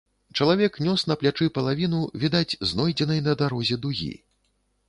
[0.39, 4.13] Чалавек нёс на плячы палавіну, відаць, знойдзенай на дарозе дугі.